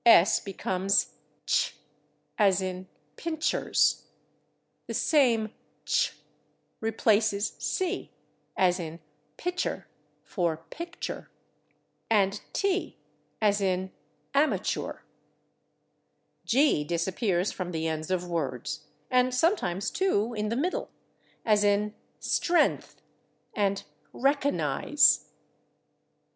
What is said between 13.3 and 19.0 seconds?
as in /amachoor/. /G/ disappears from the ends of words,